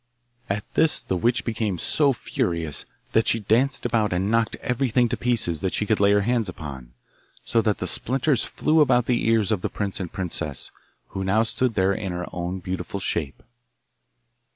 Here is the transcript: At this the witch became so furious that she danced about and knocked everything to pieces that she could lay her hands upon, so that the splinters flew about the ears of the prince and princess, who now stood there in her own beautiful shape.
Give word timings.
At 0.49 0.63
this 0.73 0.99
the 1.03 1.15
witch 1.15 1.45
became 1.45 1.77
so 1.77 2.11
furious 2.11 2.85
that 3.11 3.27
she 3.27 3.39
danced 3.39 3.85
about 3.85 4.11
and 4.11 4.31
knocked 4.31 4.55
everything 4.55 5.07
to 5.09 5.15
pieces 5.15 5.59
that 5.59 5.75
she 5.75 5.85
could 5.85 5.99
lay 5.99 6.11
her 6.11 6.21
hands 6.21 6.49
upon, 6.49 6.93
so 7.45 7.61
that 7.61 7.77
the 7.77 7.85
splinters 7.85 8.43
flew 8.43 8.79
about 8.81 9.05
the 9.05 9.27
ears 9.27 9.51
of 9.51 9.61
the 9.61 9.69
prince 9.69 9.99
and 9.99 10.11
princess, 10.11 10.71
who 11.09 11.23
now 11.23 11.43
stood 11.43 11.75
there 11.75 11.93
in 11.93 12.11
her 12.13 12.25
own 12.33 12.57
beautiful 12.61 12.99
shape. 12.99 13.43